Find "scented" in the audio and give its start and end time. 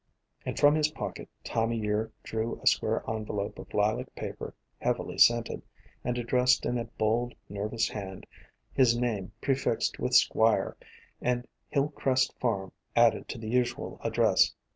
5.19-5.61